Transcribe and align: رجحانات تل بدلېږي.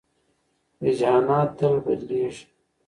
رجحانات 0.83 1.49
تل 1.59 1.75
بدلېږي. 1.85 2.43